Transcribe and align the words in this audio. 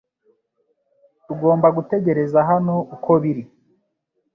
Tugomba 1.25 1.67
gutegereza 1.77 2.39
hano 2.49 2.75
uko 2.95 3.11
biri 3.21 3.43